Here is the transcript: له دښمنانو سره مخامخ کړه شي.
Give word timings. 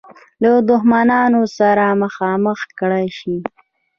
له 0.43 0.51
دښمنانو 0.69 1.41
سره 1.57 1.85
مخامخ 2.03 2.59
کړه 2.79 3.01
شي. 3.17 3.37